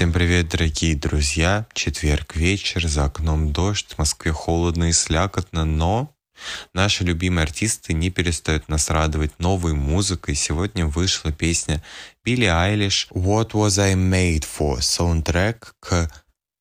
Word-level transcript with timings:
Всем 0.00 0.14
привет, 0.14 0.48
дорогие 0.48 0.96
друзья! 0.96 1.66
Четверг 1.74 2.34
вечер, 2.34 2.88
за 2.88 3.04
окном 3.04 3.52
дождь, 3.52 3.92
в 3.92 3.98
Москве 3.98 4.32
холодно 4.32 4.88
и 4.88 4.92
слякотно, 4.92 5.66
но 5.66 6.10
наши 6.72 7.04
любимые 7.04 7.42
артисты 7.42 7.92
не 7.92 8.08
перестают 8.08 8.70
нас 8.70 8.88
радовать 8.88 9.38
новой 9.38 9.74
музыкой. 9.74 10.36
Сегодня 10.36 10.86
вышла 10.86 11.32
песня 11.32 11.82
Билли 12.24 12.46
Айлиш 12.46 13.08
«What 13.10 13.50
Was 13.50 13.78
I 13.78 13.92
Made 13.92 14.46
For?» 14.46 14.80
саундтрек 14.80 15.74
к 15.80 16.10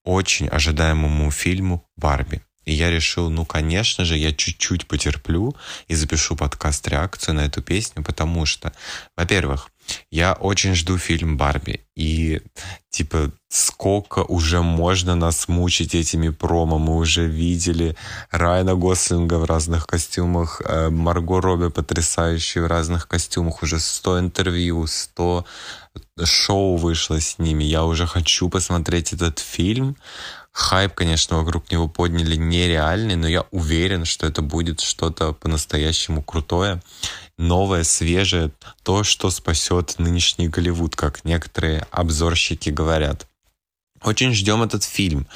очень 0.03 0.49
ожидаемому 0.49 1.31
фильму 1.31 1.87
«Барби». 1.95 2.41
И 2.65 2.73
я 2.73 2.91
решил, 2.91 3.29
ну, 3.29 3.45
конечно 3.45 4.03
же, 4.03 4.17
я 4.17 4.33
чуть-чуть 4.33 4.85
потерплю 4.85 5.55
и 5.87 5.95
запишу 5.95 6.35
подкаст-реакцию 6.35 7.35
на 7.35 7.45
эту 7.45 7.61
песню, 7.61 8.03
потому 8.03 8.45
что, 8.45 8.73
во-первых, 9.15 9.71
я 10.11 10.33
очень 10.33 10.75
жду 10.75 10.97
фильм 10.97 11.37
«Барби». 11.37 11.85
И, 11.99 12.41
типа, 12.91 13.29
сколько 13.49 14.19
уже 14.19 14.61
можно 14.61 15.15
нас 15.15 15.49
мучить 15.49 15.95
этими 15.95 16.29
промо. 16.29 16.77
Мы 16.77 16.95
уже 16.95 17.27
видели 17.27 17.97
Райана 18.31 18.75
Гослинга 18.75 19.37
в 19.37 19.43
разных 19.43 19.85
костюмах, 19.85 20.61
э, 20.63 20.89
Марго 20.89 21.41
Робби 21.41 21.69
потрясающие 21.69 22.63
в 22.63 22.67
разных 22.67 23.09
костюмах. 23.09 23.63
Уже 23.63 23.79
100 23.79 24.19
интервью, 24.19 24.87
100 24.87 25.45
шоу 26.23 26.77
вышло 26.77 27.19
с 27.19 27.37
ними. 27.37 27.65
Я 27.65 27.83
уже 27.83 28.07
хочу 28.07 28.47
посмотреть 28.47 29.11
этот 29.11 29.39
фильм. 29.39 29.97
Хайп, 30.53 30.93
конечно, 30.93 31.37
вокруг 31.37 31.69
него 31.69 31.89
подняли 31.89 32.37
нереальный, 32.37 33.17
но 33.17 33.27
я 33.27 33.43
уверен, 33.51 34.05
что 34.05 34.25
это 34.25 34.41
будет 34.41 34.79
что-то 34.79 35.33
по-настоящему 35.33 36.23
крутое 36.23 36.81
новое, 37.39 37.83
свежее, 37.83 38.51
то, 38.83 39.03
что 39.03 39.31
спасет 39.31 39.95
нынешний 39.97 40.49
Голливуд, 40.49 40.95
как 40.95 41.23
некоторые 41.23 41.87
обзорщики 41.91 42.69
говорят. 42.69 43.27
Очень 44.01 44.33
ждем 44.33 44.63
этот 44.63 44.83
фильм. 44.83 45.27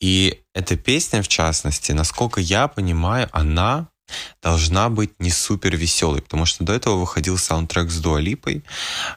И 0.00 0.40
эта 0.52 0.76
песня, 0.76 1.22
в 1.22 1.28
частности, 1.28 1.92
насколько 1.92 2.40
я 2.40 2.66
понимаю, 2.66 3.28
она 3.32 3.88
должна 4.42 4.88
быть 4.88 5.12
не 5.20 5.30
супер 5.30 5.76
веселой, 5.76 6.20
потому 6.22 6.46
что 6.46 6.64
до 6.64 6.72
этого 6.72 6.96
выходил 6.96 7.38
саундтрек 7.38 7.90
с 7.90 8.00
Дуалипой. 8.00 8.64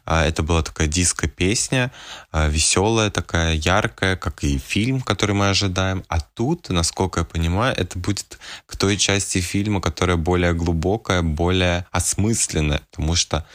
Это 0.06 0.44
была 0.44 0.62
такая 0.62 0.88
диско-песня, 0.88 1.92
а, 2.32 2.48
веселая 2.48 3.10
такая, 3.10 3.56
яркая, 3.56 4.16
как 4.16 4.44
и 4.44 4.60
фильм, 4.60 5.02
который 5.02 5.34
мы 5.34 5.50
ожидаем. 5.50 6.04
А 6.10 6.20
тут, 6.20 6.70
насколько 6.70 7.22
я 7.22 7.26
понимаю, 7.26 7.76
это 7.76 7.98
будет 7.98 8.38
к 8.68 8.76
той 8.76 8.98
части 8.98 9.40
фильма, 9.42 9.82
которая 9.82 10.18
более 10.18 10.54
глубокая, 10.54 11.24
более 11.24 11.88
осмысленная, 11.92 12.82
потому 12.92 13.16
что, 13.16 13.48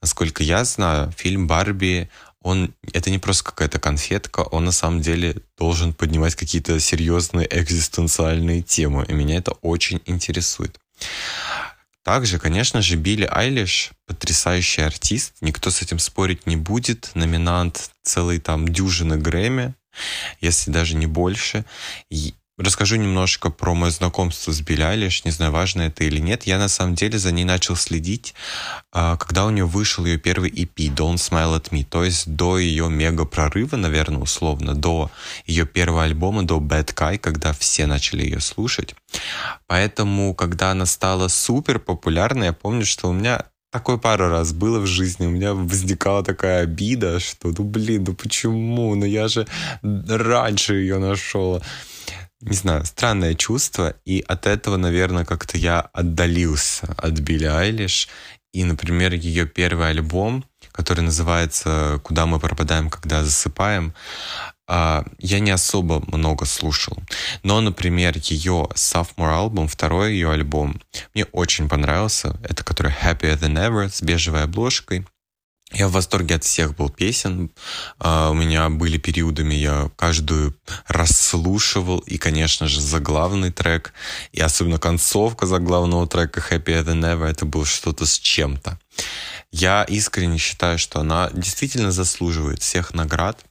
насколько 0.00 0.42
я 0.42 0.64
знаю, 0.64 1.12
фильм 1.12 1.46
«Барби» 1.46 2.08
он 2.46 2.72
это 2.92 3.10
не 3.10 3.18
просто 3.18 3.42
какая-то 3.42 3.80
конфетка, 3.80 4.40
он 4.40 4.64
на 4.66 4.70
самом 4.70 5.00
деле 5.00 5.42
должен 5.58 5.92
поднимать 5.92 6.36
какие-то 6.36 6.78
серьезные 6.78 7.48
экзистенциальные 7.50 8.62
темы, 8.62 9.04
и 9.08 9.14
меня 9.14 9.38
это 9.38 9.50
очень 9.62 10.00
интересует. 10.06 10.78
Также, 12.04 12.38
конечно 12.38 12.82
же, 12.82 12.94
Билли 12.94 13.28
Айлиш 13.28 13.90
потрясающий 14.06 14.82
артист, 14.82 15.34
никто 15.40 15.70
с 15.70 15.82
этим 15.82 15.98
спорить 15.98 16.46
не 16.46 16.56
будет, 16.56 17.10
номинант 17.14 17.90
целой 18.04 18.38
там 18.38 18.68
дюжины 18.68 19.16
Грэмми, 19.16 19.74
если 20.40 20.70
даже 20.70 20.94
не 20.94 21.06
больше. 21.06 21.64
И 22.10 22.32
Расскажу 22.58 22.96
немножко 22.96 23.50
про 23.50 23.74
мое 23.74 23.90
знакомство 23.90 24.50
с 24.50 24.62
Айлиш, 24.66 25.26
не 25.26 25.30
знаю, 25.30 25.52
важно 25.52 25.82
это 25.82 26.04
или 26.04 26.18
нет. 26.18 26.44
Я 26.44 26.58
на 26.58 26.68
самом 26.68 26.94
деле 26.94 27.18
за 27.18 27.30
ней 27.30 27.44
начал 27.44 27.76
следить, 27.76 28.32
а, 28.92 29.18
когда 29.18 29.44
у 29.44 29.50
нее 29.50 29.66
вышел 29.66 30.06
ее 30.06 30.16
первый 30.16 30.50
EP 30.50 30.74
Don't 30.74 31.16
Smile 31.16 31.60
at 31.60 31.68
Me, 31.70 31.84
то 31.84 32.02
есть 32.02 32.34
до 32.34 32.56
ее 32.58 32.88
мега 32.88 33.26
прорыва, 33.26 33.76
наверное, 33.76 34.22
условно, 34.22 34.74
до 34.74 35.10
ее 35.44 35.66
первого 35.66 36.04
альбома, 36.04 36.44
до 36.44 36.56
Bad 36.56 36.94
Guy, 36.94 37.18
когда 37.18 37.52
все 37.52 37.84
начали 37.84 38.22
ее 38.22 38.40
слушать. 38.40 38.94
Поэтому, 39.66 40.34
когда 40.34 40.70
она 40.70 40.86
стала 40.86 41.28
супер 41.28 41.78
популярной, 41.78 42.46
я 42.46 42.52
помню, 42.54 42.86
что 42.86 43.10
у 43.10 43.12
меня 43.12 43.44
такое 43.70 43.98
пару 43.98 44.30
раз 44.30 44.54
было 44.54 44.80
в 44.80 44.86
жизни. 44.86 45.26
У 45.26 45.30
меня 45.30 45.52
возникала 45.52 46.24
такая 46.24 46.62
обида, 46.62 47.20
что, 47.20 47.52
ну 47.56 47.64
блин, 47.64 48.04
ну 48.04 48.14
почему? 48.14 48.94
Ну 48.94 49.04
я 49.04 49.28
же 49.28 49.46
раньше 49.82 50.76
ее 50.76 50.98
нашел 50.98 51.62
не 52.40 52.56
знаю, 52.56 52.84
странное 52.84 53.34
чувство, 53.34 53.94
и 54.04 54.24
от 54.26 54.46
этого, 54.46 54.76
наверное, 54.76 55.24
как-то 55.24 55.56
я 55.58 55.80
отдалился 55.80 56.94
от 56.98 57.14
Билли 57.20 57.46
Айлиш. 57.46 58.08
И, 58.52 58.64
например, 58.64 59.12
ее 59.12 59.46
первый 59.46 59.90
альбом, 59.90 60.44
который 60.72 61.02
называется 61.02 62.00
«Куда 62.02 62.26
мы 62.26 62.38
пропадаем, 62.40 62.88
когда 62.88 63.22
засыпаем», 63.22 63.94
а, 64.68 65.04
я 65.18 65.38
не 65.40 65.50
особо 65.50 66.02
много 66.08 66.44
слушал. 66.44 66.96
Но, 67.42 67.60
например, 67.60 68.16
ее 68.16 68.68
sophomore 68.74 69.44
альбом, 69.44 69.68
второй 69.68 70.12
ее 70.12 70.32
альбом, 70.32 70.80
мне 71.14 71.24
очень 71.26 71.68
понравился. 71.68 72.36
Это 72.42 72.64
который 72.64 72.92
Happier 72.92 73.38
Than 73.38 73.54
Ever 73.54 73.88
с 73.88 74.02
бежевой 74.02 74.42
обложкой. 74.42 75.06
Я 75.72 75.88
в 75.88 75.92
восторге 75.92 76.36
от 76.36 76.44
всех 76.44 76.76
был 76.76 76.90
песен. 76.90 77.50
Uh, 77.98 78.30
у 78.30 78.34
меня 78.34 78.68
были 78.70 78.98
периодами, 78.98 79.54
я 79.54 79.90
каждую 79.96 80.56
расслушивал. 80.86 81.98
И, 81.98 82.18
конечно 82.18 82.68
же, 82.68 82.80
заглавный 82.80 83.50
трек, 83.50 83.92
и 84.32 84.40
особенно 84.40 84.78
концовка 84.78 85.46
заглавного 85.46 86.06
трека 86.06 86.40
Happy 86.40 86.84
Than 86.84 87.02
Ever, 87.02 87.26
это 87.26 87.46
было 87.46 87.66
что-то 87.66 88.06
с 88.06 88.16
чем-то. 88.18 88.78
Я 89.50 89.82
искренне 89.84 90.38
считаю, 90.38 90.78
что 90.78 91.00
она 91.00 91.30
действительно 91.32 91.90
заслуживает 91.90 92.62
всех 92.62 92.94
наград. 92.94 93.44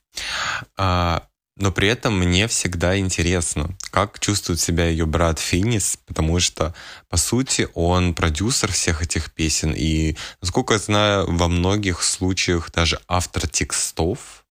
Uh, 0.78 1.22
но 1.58 1.72
при 1.72 1.88
этом 1.88 2.18
мне 2.20 2.48
всегда 2.48 2.98
интересно, 2.98 3.76
как 3.92 4.20
чувствует 4.20 4.60
себя 4.60 4.88
ее 4.88 5.06
брат 5.06 5.40
Финис, 5.40 5.98
потому 6.06 6.40
что, 6.40 6.76
по 7.10 7.18
сути, 7.18 7.70
он 7.74 8.14
продюсер 8.14 8.72
всех 8.72 9.02
этих 9.02 9.32
песен, 9.34 9.74
и, 9.76 10.18
насколько 10.42 10.74
я 10.74 10.80
знаю, 10.80 11.26
во 11.38 11.48
многих 11.48 12.04
случаях 12.04 12.72
даже 12.72 13.00
автор 13.08 13.48
текстов, 13.48 14.46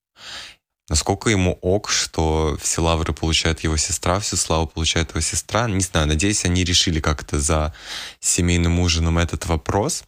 Насколько 0.90 1.30
ему 1.30 1.58
ок, 1.62 1.88
что 1.88 2.58
все 2.60 2.82
лавры 2.82 3.14
получает 3.14 3.60
его 3.60 3.78
сестра, 3.78 4.20
всю 4.20 4.36
славу 4.36 4.66
получает 4.66 5.10
его 5.10 5.20
сестра. 5.20 5.66
Не 5.66 5.80
знаю, 5.80 6.06
надеюсь, 6.06 6.44
они 6.44 6.62
решили 6.62 7.00
как-то 7.00 7.40
за 7.40 7.74
семейным 8.20 8.78
ужином 8.78 9.16
этот 9.16 9.46
вопрос. 9.46 10.04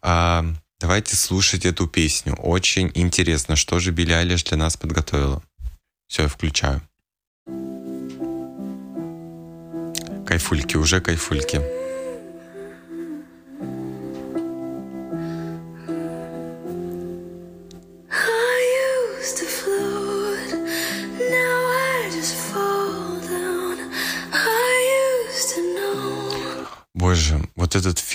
А, 0.00 0.46
давайте 0.80 1.16
слушать 1.16 1.66
эту 1.66 1.86
песню. 1.86 2.34
Очень 2.36 2.90
интересно, 2.94 3.56
что 3.56 3.78
же 3.78 3.90
Билли 3.90 4.12
Айлиш 4.12 4.42
для 4.44 4.56
нас 4.56 4.78
подготовила. 4.78 5.42
Все, 6.06 6.22
я 6.22 6.28
включаю. 6.28 6.80
Кайфульки, 10.26 10.76
уже 10.76 11.00
кайфульки. 11.00 11.85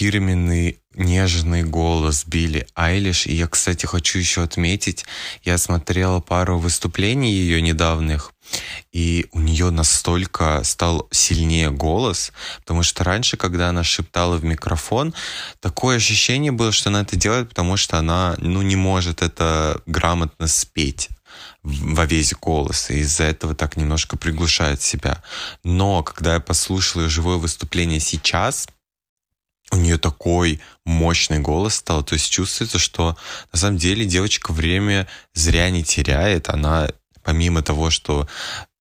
Фирменный 0.02 0.80
нежный 0.96 1.62
голос 1.62 2.26
Билли 2.26 2.66
Айлиш. 2.74 3.28
И 3.28 3.36
я, 3.36 3.48
кстати, 3.48 3.86
хочу 3.86 4.18
еще 4.18 4.42
отметить, 4.42 5.06
я 5.44 5.60
смотрела 5.60 6.20
пару 6.22 6.58
выступлений 6.58 7.32
ее 7.32 7.62
недавних, 7.62 8.34
и 8.92 9.28
у 9.32 9.40
нее 9.40 9.70
настолько 9.70 10.64
стал 10.64 11.08
сильнее 11.12 11.70
голос, 11.70 12.34
потому 12.62 12.82
что 12.82 13.04
раньше, 13.04 13.38
когда 13.38 13.70
она 13.70 13.84
шептала 13.84 14.38
в 14.38 14.44
микрофон, 14.44 15.14
такое 15.60 15.98
ощущение 15.98 16.52
было, 16.52 16.72
что 16.72 16.90
она 16.90 17.02
это 17.02 17.16
делает, 17.16 17.50
потому 17.50 17.78
что 17.78 18.00
она, 18.00 18.34
ну, 18.40 18.64
не 18.64 18.76
может 18.76 19.22
это 19.22 19.84
грамотно 19.86 20.48
спеть 20.48 21.10
во 21.62 22.06
весь 22.06 22.34
голос, 22.34 22.90
и 22.90 23.02
из-за 23.02 23.26
этого 23.26 23.54
так 23.54 23.78
немножко 23.78 24.18
приглушает 24.18 24.82
себя. 24.82 25.22
Но 25.64 26.02
когда 26.02 26.34
я 26.34 26.40
послушал 26.40 27.04
ее 27.04 27.10
живое 27.10 27.38
выступление 27.38 28.00
сейчас, 28.00 28.68
у 29.72 29.78
нее 29.78 29.98
такой 29.98 30.60
мощный 30.86 31.40
голос 31.40 31.76
стал, 31.76 32.04
то 32.04 32.14
есть 32.14 32.30
чувствуется, 32.30 32.78
что 32.78 33.18
на 33.52 33.60
самом 33.60 33.78
деле 33.78 34.06
девочка 34.06 34.52
время 34.52 35.08
зря 35.34 35.70
не 35.70 35.84
теряет, 35.84 36.50
она 36.50 36.90
помимо 37.24 37.62
того, 37.62 37.90
что 37.90 38.28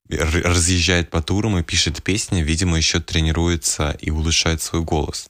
разъезжает 0.09 1.11
по 1.11 1.23
турам 1.23 1.59
и 1.59 1.63
пишет 1.63 2.03
песни, 2.03 2.43
видимо, 2.43 2.77
еще 2.77 3.01
тренируется 3.01 3.97
и 4.01 4.11
улучшает 4.11 4.61
свой 4.61 4.83
голос. 4.83 5.29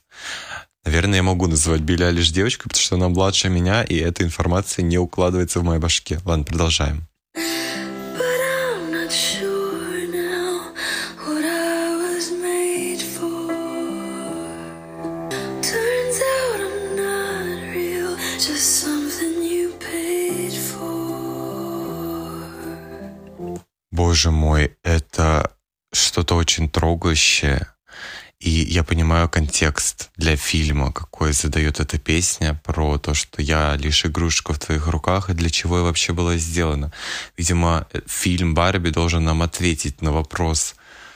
Наверное, 0.83 1.17
я 1.17 1.23
могу 1.23 1.45
называть 1.45 1.81
Билли 1.81 2.09
лишь 2.09 2.31
девочкой, 2.31 2.69
потому 2.69 2.81
что 2.81 2.95
она 2.95 3.09
младше 3.09 3.49
меня, 3.49 3.83
и 3.83 3.95
эта 3.97 4.23
информация 4.23 4.81
не 4.81 4.97
укладывается 4.97 5.59
в 5.59 5.63
моей 5.63 5.79
башке. 5.79 6.19
Ладно, 6.25 6.43
продолжаем. 6.43 7.07
Боже 24.21 24.29
мой, 24.29 24.77
это 24.83 25.51
что-то 25.91 26.35
очень 26.35 26.69
трогающее. 26.69 27.65
И 28.39 28.51
я 28.51 28.83
понимаю 28.83 29.27
контекст 29.27 30.11
для 30.15 30.35
фильма, 30.35 30.93
какой 30.93 31.33
задает 31.33 31.79
эта 31.79 31.97
песня 31.97 32.61
про 32.63 32.99
то, 32.99 33.15
что 33.15 33.41
я 33.41 33.75
лишь 33.77 34.05
игрушка 34.05 34.53
в 34.53 34.59
твоих 34.59 34.85
руках, 34.85 35.31
и 35.31 35.33
для 35.33 35.49
чего 35.49 35.77
я 35.79 35.83
вообще 35.83 36.13
была 36.13 36.37
сделана. 36.37 36.91
Видимо, 37.35 37.87
фильм 38.05 38.53
«Барби» 38.53 38.91
должен 38.91 39.23
нам 39.23 39.41
ответить 39.41 40.03
на 40.03 40.11
вопрос, 40.11 40.75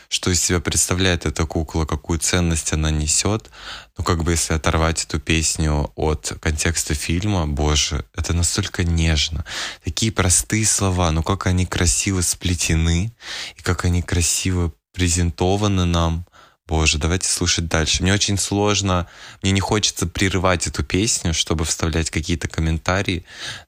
что 0.09 0.31
из 0.31 0.43
себя 0.43 0.59
представляет 0.59 1.25
эта 1.25 1.45
кукла, 1.45 1.85
какую 1.85 2.19
ценность 2.19 2.73
она 2.73 2.91
несет. 2.91 3.49
Ну, 3.97 4.03
как 4.03 4.23
бы 4.23 4.31
если 4.31 4.53
оторвать 4.53 5.03
эту 5.03 5.19
песню 5.19 5.91
от 5.95 6.33
контекста 6.41 6.93
фильма, 6.93 7.47
боже, 7.47 8.05
это 8.15 8.33
настолько 8.33 8.83
нежно. 8.83 9.45
Такие 9.83 10.11
простые 10.11 10.65
слова, 10.65 11.11
но 11.11 11.23
как 11.23 11.47
они 11.47 11.65
красиво 11.65 12.21
сплетены, 12.21 13.13
и 13.57 13.61
как 13.61 13.85
они 13.85 14.01
красиво 14.01 14.73
презентованы 14.93 15.85
нам. 15.85 16.25
Боже, 16.67 16.97
давайте 16.97 17.29
слушать 17.29 17.67
дальше. 17.67 18.01
Мне 18.01 18.11
очень 18.11 18.39
сложно, 18.39 19.07
мне 19.43 19.51
не 19.51 19.59
хочется 19.59 20.07
прерывать 20.07 20.65
эту 20.65 20.83
песню, 20.83 21.31
чтобы 21.31 21.63
вставлять 21.63 22.09
какие-то 22.09 22.47
комментарии, 22.47 23.23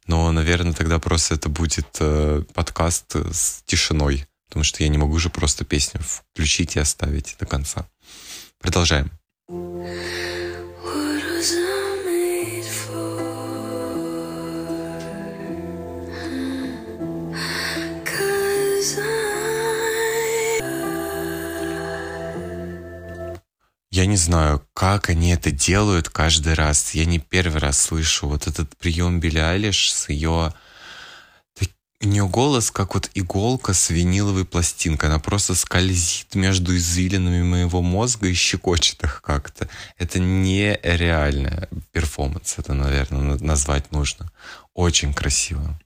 но, 0.08 0.32
наверное, 0.32 0.74
тогда 0.74 0.98
просто 0.98 1.36
это 1.36 1.48
будет 1.48 1.88
э, 2.00 2.42
подкаст 2.56 3.16
с 3.16 3.62
тишиной, 3.68 4.26
потому 4.48 4.64
что 4.64 4.84
я 4.84 4.90
не 4.90 4.98
могу 4.98 5.18
же 5.20 5.30
просто 5.30 5.66
песню 5.66 6.02
включить 6.02 6.76
и 6.76 6.80
оставить 6.80 7.36
до 7.40 7.46
конца. 7.46 7.88
Продолжаем. 8.60 9.12
Я 23.98 24.06
не 24.06 24.16
знаю, 24.16 24.64
как 24.76 25.10
они 25.10 25.32
это 25.32 25.50
делают 25.50 26.10
каждый 26.10 26.54
раз. 26.54 26.94
Я 26.94 27.06
не 27.06 27.18
первый 27.18 27.58
раз 27.58 27.82
слышу 27.82 28.28
вот 28.28 28.46
этот 28.46 28.78
прием 28.78 29.20
Билли 29.20 29.40
Айлиш 29.40 29.92
с 29.92 30.10
ее... 30.10 30.54
У 32.08 32.10
нее 32.10 32.26
голос 32.26 32.72
как 32.72 32.94
вот 32.94 33.12
иголка 33.16 33.74
с 33.74 33.90
виниловой 33.90 34.46
пластинкой. 34.46 35.10
Она 35.10 35.20
просто 35.20 35.56
скользит 35.56 36.36
между 36.36 36.74
извилинами 36.78 37.44
моего 37.44 37.82
мозга 37.82 38.28
и 38.30 38.34
щекочет 38.34 39.04
их 39.04 39.22
как-то. 39.22 39.68
Это 39.98 40.18
нереальная 40.18 41.68
перформанс. 41.92 42.56
Это, 42.60 42.72
наверное, 42.74 43.38
назвать 43.42 43.92
нужно. 43.92 44.32
Очень 44.74 45.14
красиво. 45.14 45.78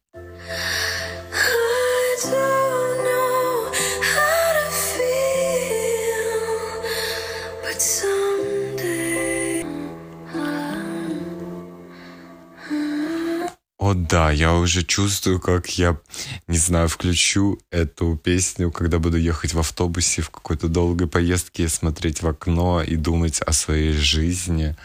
Да, 13.94 14.32
я 14.32 14.54
уже 14.54 14.84
чувствую, 14.84 15.40
как 15.40 15.78
я, 15.78 16.00
не 16.48 16.58
знаю, 16.58 16.88
включу 16.88 17.60
эту 17.72 18.18
песню, 18.18 18.72
когда 18.72 19.00
буду 19.00 19.18
ехать 19.18 19.54
в 19.54 19.60
автобусе 19.60 20.22
в 20.22 20.30
какой-то 20.30 20.68
долгой 20.68 21.08
поездке, 21.08 21.68
смотреть 21.68 22.22
в 22.22 22.28
окно 22.28 22.82
и 22.82 22.96
думать 22.96 23.42
о 23.42 23.54
своей 23.54 23.94
жизни. 23.94 24.76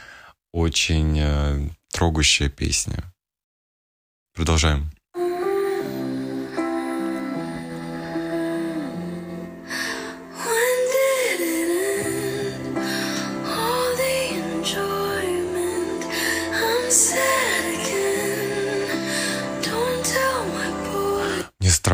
Очень 0.52 1.18
э, 1.18 1.68
трогающая 1.92 2.48
песня. 2.48 3.04
Продолжаем. 4.34 4.95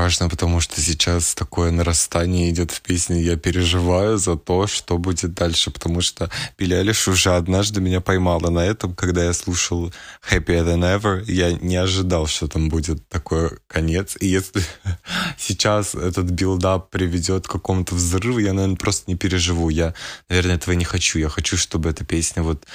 Страшно, 0.02 0.28
потому 0.28 0.60
что 0.60 0.80
сейчас 0.80 1.32
такое 1.32 1.70
нарастание 1.70 2.50
идет 2.50 2.72
в 2.72 2.80
песне. 2.80 3.22
Я 3.22 3.36
переживаю 3.36 4.18
за 4.18 4.34
то, 4.34 4.66
что 4.66 4.98
будет 4.98 5.34
дальше, 5.34 5.70
потому 5.70 6.00
что 6.00 6.28
Билли 6.58 6.74
Айлиш 6.74 7.06
уже 7.06 7.36
однажды 7.36 7.80
меня 7.80 8.00
поймала 8.00 8.50
на 8.50 8.66
этом, 8.66 8.96
когда 8.96 9.22
я 9.22 9.32
слушал 9.32 9.92
Happier 10.28 10.64
Than 10.64 10.98
Ever. 10.98 11.22
Я 11.30 11.52
не 11.52 11.76
ожидал, 11.76 12.26
что 12.26 12.48
там 12.48 12.68
будет 12.68 13.08
такой 13.08 13.50
конец. 13.68 14.16
И 14.18 14.26
если 14.26 14.62
сейчас 15.38 15.94
этот 15.94 16.30
build-up 16.30 16.90
приведет 16.90 17.46
к 17.46 17.52
какому-то 17.52 17.94
взрыву, 17.94 18.40
я, 18.40 18.52
наверное, 18.54 18.76
просто 18.76 19.04
не 19.08 19.16
переживу. 19.16 19.70
Я, 19.70 19.94
наверное, 20.28 20.56
этого 20.56 20.74
не 20.74 20.84
хочу. 20.84 21.20
Я 21.20 21.28
хочу, 21.28 21.56
чтобы 21.56 21.90
эта 21.90 22.04
песня 22.04 22.42
вот 22.42 22.66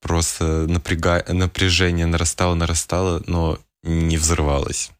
просто 0.00 0.66
напряга... 0.66 1.24
напряжение 1.28 2.06
нарастало, 2.06 2.56
нарастало, 2.56 3.22
но 3.28 3.56
не 3.84 4.16
взрывалась. 4.16 4.90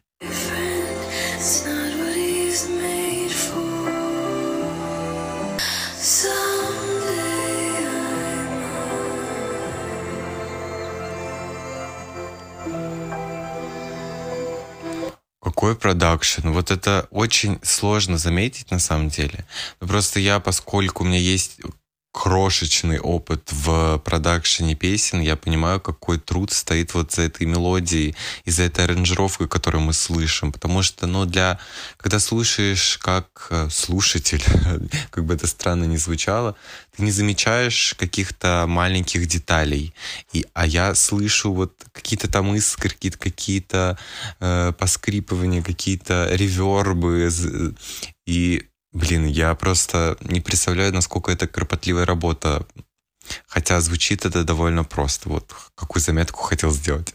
Какой 15.42 15.76
продакшн? 15.76 16.48
Вот 16.48 16.70
это 16.70 17.06
очень 17.10 17.58
сложно 17.62 18.16
заметить 18.18 18.70
на 18.70 18.78
самом 18.78 19.10
деле. 19.10 19.44
Но 19.80 19.88
просто 19.88 20.20
я, 20.20 20.40
поскольку 20.40 21.04
у 21.04 21.06
меня 21.06 21.18
есть 21.18 21.60
крошечный 22.16 22.98
опыт 22.98 23.52
в 23.52 23.98
продакшене 23.98 24.74
песен, 24.74 25.20
я 25.20 25.36
понимаю, 25.36 25.80
какой 25.80 26.18
труд 26.18 26.50
стоит 26.50 26.94
вот 26.94 27.12
за 27.12 27.22
этой 27.22 27.46
мелодией 27.46 28.16
и 28.46 28.50
за 28.50 28.62
этой 28.62 28.86
аранжировкой, 28.86 29.48
которую 29.48 29.82
мы 29.82 29.92
слышим. 29.92 30.50
Потому 30.50 30.82
что, 30.82 31.06
ну, 31.06 31.26
для... 31.26 31.58
Когда 31.98 32.18
слушаешь 32.18 32.96
как 33.02 33.48
э, 33.50 33.68
слушатель, 33.70 34.42
как 35.10 35.26
бы 35.26 35.34
это 35.34 35.46
странно 35.46 35.84
ни 35.84 35.96
звучало, 35.96 36.56
ты 36.96 37.02
не 37.02 37.10
замечаешь 37.10 37.94
каких-то 37.98 38.64
маленьких 38.66 39.26
деталей. 39.26 39.92
И, 40.32 40.46
а 40.54 40.66
я 40.66 40.94
слышу 40.94 41.52
вот 41.52 41.74
какие-то 41.92 42.28
там 42.28 42.54
искорки, 42.54 43.10
какие-то 43.10 43.98
э, 44.40 44.72
поскрипывания, 44.78 45.62
какие-то 45.62 46.30
ревербы. 46.32 47.30
И 48.25 48.66
Блин, 48.96 49.26
я 49.26 49.54
просто 49.54 50.16
не 50.22 50.40
представляю, 50.40 50.90
насколько 50.94 51.30
это 51.30 51.46
кропотливая 51.46 52.06
работа. 52.06 52.66
Хотя 53.46 53.78
звучит 53.82 54.24
это 54.24 54.42
довольно 54.42 54.84
просто. 54.84 55.28
Вот 55.28 55.54
какую 55.74 56.02
заметку 56.02 56.42
хотел 56.42 56.70
сделать. 56.70 57.14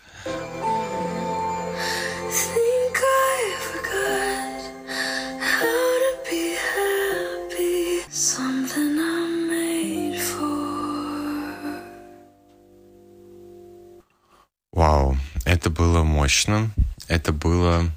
Вау, 14.71 15.17
это 15.45 15.71
было 15.71 16.03
мощно. 16.03 16.69
Это 17.07 17.33
было 17.33 17.89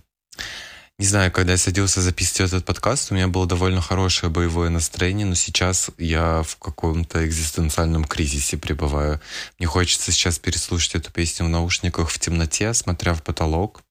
не 0.99 1.07
знаю, 1.07 1.33
когда 1.33 1.53
я 1.53 1.59
садился 1.59 2.01
записывать 2.01 2.53
этот 2.53 2.65
подкаст, 2.65 3.11
у 3.11 3.15
меня 3.15 3.27
было 3.27 3.47
довольно 3.47 3.81
хорошее 3.81 4.31
боевое 4.31 4.71
настроение, 4.71 5.27
но 5.27 5.35
сейчас 5.35 5.91
я 5.99 6.43
в 6.45 6.57
каком-то 6.57 7.27
экзистенциальном 7.27 8.05
кризисе 8.05 8.59
пребываю. 8.59 9.21
Мне 9.59 9.67
хочется 9.67 10.13
сейчас 10.13 10.39
переслушать 10.39 10.95
эту 10.95 11.11
песню 11.11 11.47
в 11.47 11.49
наушниках 11.49 12.11
в 12.11 12.19
темноте, 12.21 12.73
смотря 12.75 13.15
в 13.15 13.23
потолок, 13.25 13.83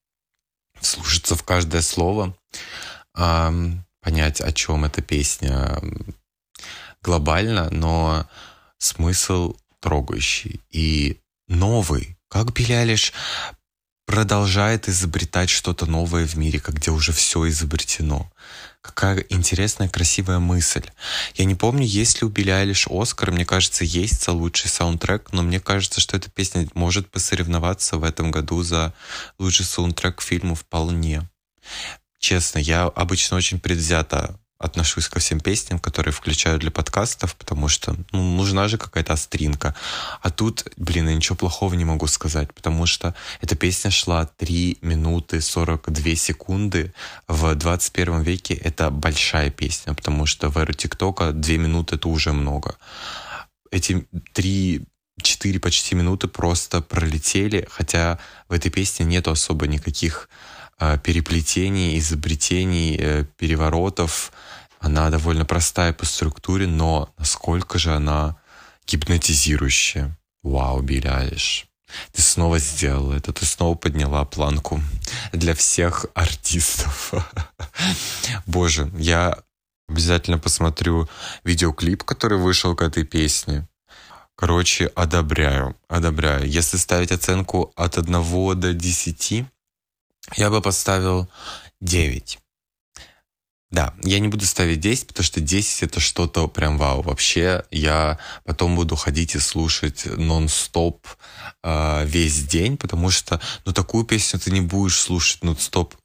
вслушаться 0.80 1.36
в 1.36 1.42
каждое 1.42 1.82
слово, 1.82 2.34
понять, 3.12 4.40
о 4.40 4.52
чем 4.52 4.86
эта 4.86 5.02
песня 5.02 5.78
глобально, 7.02 7.68
но 7.70 8.26
смысл 8.78 9.56
трогающий 9.80 10.60
и 10.70 11.20
новый. 11.48 12.16
Как 12.28 12.52
Билли 12.54 12.72
Алиш 12.72 13.12
продолжает 14.06 14.88
изобретать 14.88 15.50
что-то 15.50 15.86
новое 15.86 16.26
в 16.26 16.36
мире, 16.36 16.60
как 16.60 16.76
где 16.76 16.90
уже 16.90 17.12
все 17.12 17.48
изобретено. 17.48 18.30
Какая 18.80 19.24
интересная, 19.30 19.88
красивая 19.88 20.38
мысль. 20.40 20.84
Я 21.34 21.46
не 21.46 21.54
помню, 21.54 21.86
есть 21.86 22.20
ли 22.20 22.26
у 22.26 22.30
Билли 22.30 22.50
Айлиш 22.50 22.86
Оскар. 22.90 23.32
Мне 23.32 23.46
кажется, 23.46 23.82
есть 23.82 24.22
за 24.22 24.32
лучший 24.32 24.68
саундтрек, 24.68 25.32
но 25.32 25.42
мне 25.42 25.58
кажется, 25.58 26.00
что 26.00 26.16
эта 26.18 26.30
песня 26.30 26.68
может 26.74 27.10
посоревноваться 27.10 27.96
в 27.96 28.04
этом 28.04 28.30
году 28.30 28.62
за 28.62 28.92
лучший 29.38 29.64
саундтрек 29.64 30.16
к 30.16 30.22
фильму 30.22 30.54
вполне. 30.54 31.28
Честно, 32.18 32.58
я 32.58 32.84
обычно 32.84 33.38
очень 33.38 33.58
предвзято 33.58 34.38
отношусь 34.64 35.08
ко 35.08 35.20
всем 35.20 35.40
песням, 35.40 35.78
которые 35.78 36.12
включаю 36.12 36.58
для 36.58 36.70
подкастов, 36.70 37.36
потому 37.36 37.68
что 37.68 37.96
ну, 38.12 38.36
нужна 38.36 38.68
же 38.68 38.78
какая-то 38.78 39.12
остринка. 39.12 39.74
А 40.22 40.30
тут, 40.30 40.64
блин, 40.76 41.08
я 41.08 41.14
ничего 41.14 41.36
плохого 41.36 41.74
не 41.74 41.84
могу 41.84 42.06
сказать, 42.06 42.52
потому 42.52 42.86
что 42.86 43.14
эта 43.40 43.56
песня 43.56 43.90
шла 43.90 44.26
3 44.26 44.78
минуты 44.82 45.40
42 45.40 46.14
секунды. 46.16 46.92
В 47.28 47.54
21 47.54 48.22
веке 48.22 48.54
это 48.54 48.90
большая 48.90 49.50
песня, 49.50 49.94
потому 49.94 50.26
что 50.26 50.48
в 50.48 50.56
эру 50.58 50.72
ТикТока 50.72 51.32
2 51.32 51.56
минуты 51.56 51.96
это 51.96 52.08
уже 52.08 52.32
много. 52.32 52.76
Эти 53.70 54.06
3 54.32 54.86
4 55.22 55.60
почти 55.60 55.94
минуты 55.94 56.26
просто 56.28 56.80
пролетели, 56.80 57.66
хотя 57.70 58.18
в 58.48 58.52
этой 58.52 58.70
песне 58.70 59.06
нету 59.06 59.30
особо 59.30 59.66
никаких 59.66 60.28
переплетений, 60.98 61.98
изобретений, 61.98 62.96
э, 62.98 63.24
переворотов. 63.36 64.32
Она 64.80 65.10
довольно 65.10 65.44
простая 65.44 65.92
по 65.92 66.04
структуре, 66.04 66.66
но 66.66 67.12
насколько 67.18 67.78
же 67.78 67.94
она 67.94 68.36
гипнотизирующая. 68.86 70.16
Вау, 70.42 70.82
Билли. 70.82 71.38
Ты 72.12 72.22
снова 72.22 72.58
сделала 72.58 73.14
это, 73.14 73.32
ты 73.32 73.46
снова 73.46 73.76
подняла 73.76 74.24
планку 74.24 74.82
для 75.32 75.54
всех 75.54 76.06
артистов. 76.14 77.14
Боже, 78.46 78.90
я 78.98 79.38
обязательно 79.88 80.38
посмотрю 80.38 81.08
видеоклип, 81.44 82.02
который 82.02 82.38
вышел 82.38 82.74
к 82.74 82.82
этой 82.82 83.04
песне. 83.04 83.68
Короче, 84.36 84.86
одобряю, 84.86 85.76
одобряю. 85.88 86.48
Если 86.48 86.76
ставить 86.76 87.12
оценку 87.12 87.72
от 87.76 87.96
1 87.96 88.60
до 88.60 88.72
10, 88.72 89.44
я 90.36 90.50
бы 90.50 90.60
поставил 90.60 91.28
9. 91.80 92.38
Да, 93.70 93.92
я 94.04 94.20
не 94.20 94.28
буду 94.28 94.46
ставить 94.46 94.78
10, 94.78 95.08
потому 95.08 95.24
что 95.24 95.40
10 95.40 95.82
это 95.82 95.98
что-то 95.98 96.46
прям 96.46 96.78
вау. 96.78 97.02
Вообще 97.02 97.64
я 97.72 98.18
потом 98.44 98.76
буду 98.76 98.94
ходить 98.94 99.34
и 99.34 99.40
слушать 99.40 100.06
нон-стоп 100.06 101.04
э, 101.64 102.06
весь 102.06 102.44
день, 102.44 102.76
потому 102.76 103.10
что, 103.10 103.40
ну, 103.64 103.72
такую 103.72 104.04
песню 104.04 104.38
ты 104.38 104.52
не 104.52 104.60
будешь 104.60 104.96
слушать 104.96 105.42
нон-стоп 105.42 105.96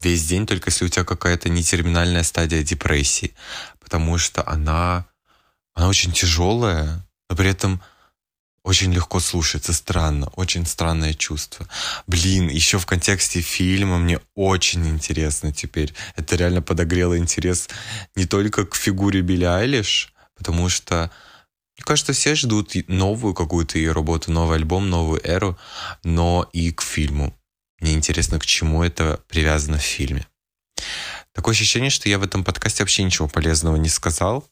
весь 0.00 0.24
день, 0.24 0.46
только 0.46 0.70
если 0.70 0.84
у 0.84 0.88
тебя 0.88 1.04
какая-то 1.04 1.48
нетерминальная 1.48 2.22
стадия 2.22 2.62
депрессии, 2.62 3.34
потому 3.80 4.16
что 4.16 4.46
она, 4.48 5.06
она 5.74 5.88
очень 5.88 6.12
тяжелая, 6.12 7.04
но 7.28 7.34
при 7.34 7.50
этом 7.50 7.82
очень 8.62 8.92
легко 8.92 9.20
слушается, 9.20 9.72
странно, 9.72 10.28
очень 10.36 10.66
странное 10.66 11.14
чувство. 11.14 11.66
Блин, 12.06 12.48
еще 12.48 12.78
в 12.78 12.86
контексте 12.86 13.40
фильма 13.40 13.98
мне 13.98 14.20
очень 14.34 14.86
интересно 14.86 15.52
теперь. 15.52 15.94
Это 16.16 16.36
реально 16.36 16.60
подогрело 16.60 17.16
интерес 17.16 17.68
не 18.16 18.26
только 18.26 18.66
к 18.66 18.76
фигуре 18.76 19.22
Билли 19.22 19.44
Айлиш, 19.44 20.12
потому 20.36 20.68
что, 20.68 21.10
мне 21.76 21.84
кажется, 21.84 22.12
все 22.12 22.34
ждут 22.34 22.74
новую 22.88 23.32
какую-то 23.32 23.78
ее 23.78 23.92
работу, 23.92 24.30
новый 24.30 24.58
альбом, 24.58 24.90
новую 24.90 25.26
эру, 25.26 25.58
но 26.04 26.48
и 26.52 26.70
к 26.70 26.82
фильму. 26.82 27.34
Мне 27.80 27.94
интересно, 27.94 28.38
к 28.38 28.44
чему 28.44 28.82
это 28.82 29.20
привязано 29.28 29.78
в 29.78 29.82
фильме. 29.82 30.26
Такое 31.32 31.54
ощущение, 31.54 31.90
что 31.90 32.08
я 32.08 32.18
в 32.18 32.22
этом 32.22 32.44
подкасте 32.44 32.82
вообще 32.82 33.04
ничего 33.04 33.26
полезного 33.26 33.76
не 33.76 33.88
сказал. 33.88 34.46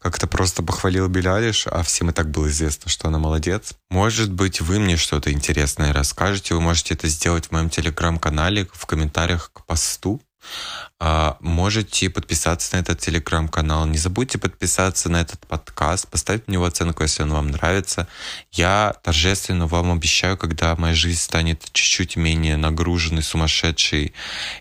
Как-то 0.00 0.26
просто 0.26 0.62
похвалил 0.62 1.08
Белялиш, 1.08 1.66
а 1.66 1.82
всем 1.82 2.10
и 2.10 2.12
так 2.12 2.30
было 2.30 2.48
известно, 2.48 2.90
что 2.90 3.08
она 3.08 3.18
молодец. 3.18 3.74
Может 3.90 4.32
быть, 4.32 4.60
вы 4.60 4.78
мне 4.78 4.96
что-то 4.96 5.32
интересное 5.32 5.92
расскажете. 5.92 6.54
Вы 6.54 6.60
можете 6.60 6.94
это 6.94 7.08
сделать 7.08 7.46
в 7.46 7.52
моем 7.52 7.70
телеграм-канале 7.70 8.68
в 8.72 8.86
комментариях 8.86 9.50
к 9.52 9.64
посту. 9.64 10.20
А, 10.98 11.36
можете 11.40 12.08
подписаться 12.08 12.74
на 12.74 12.80
этот 12.80 13.00
телеграм-канал. 13.00 13.86
Не 13.86 13.98
забудьте 13.98 14.38
подписаться 14.38 15.10
на 15.10 15.20
этот 15.20 15.46
подкаст, 15.46 16.08
поставить 16.08 16.48
мне 16.48 16.58
оценку, 16.58 17.02
если 17.02 17.22
он 17.22 17.32
вам 17.32 17.48
нравится. 17.48 18.08
Я 18.50 18.94
торжественно 19.02 19.66
вам 19.66 19.92
обещаю, 19.92 20.38
когда 20.38 20.74
моя 20.76 20.94
жизнь 20.94 21.20
станет 21.20 21.64
чуть-чуть 21.72 22.16
менее 22.16 22.56
нагруженной, 22.56 23.22
сумасшедшей, 23.22 24.14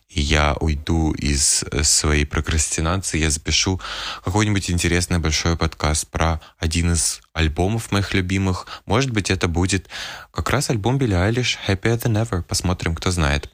и 0.10 0.22
я 0.22 0.56
уйду 0.60 1.14
из 1.14 1.64
э, 1.72 1.84
своей 1.84 2.26
прокрастинации, 2.26 3.20
я 3.20 3.30
запишу 3.30 3.80
какой-нибудь 4.24 4.70
интересный 4.70 5.20
большой 5.20 5.56
подкаст 5.56 6.08
про 6.08 6.42
один 6.58 6.94
из 6.94 7.22
альбомов 7.34 7.92
моих 7.92 8.14
любимых. 8.14 8.68
Может 8.86 9.12
быть, 9.12 9.30
это 9.30 9.48
будет 9.48 9.88
как 10.32 10.50
раз 10.50 10.70
альбом 10.70 10.98
Билли 10.98 11.14
Айлиш 11.14 11.58
«Happier 11.68 12.02
Than 12.02 12.22
Ever». 12.22 12.44
Посмотрим, 12.44 12.96
кто 12.96 13.12
знает. 13.12 13.50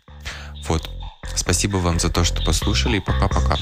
Вот. 0.67 1.00
Спасибо 1.35 1.77
вам 1.77 1.99
за 1.99 2.09
то, 2.09 2.23
что 2.23 2.43
послушали, 2.43 2.97
и 2.97 2.99
пока-пока. 2.99 3.57